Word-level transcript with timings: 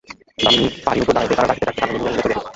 দামিনী 0.43 0.67
পাড়ির 0.85 1.03
উপর 1.03 1.13
দাঁড়াইতেই 1.15 1.37
তারা 1.37 1.49
ডাকিতে 1.49 1.65
ডাকিতে 1.67 1.77
ডানা 1.77 1.93
মেলিয়া 1.93 2.05
উড়িয়া 2.05 2.21
চলিয়া 2.23 2.35
গেল। 2.43 2.47